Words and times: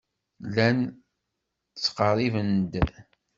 Llan 0.47 0.79
ttqerriben-d. 1.73 2.73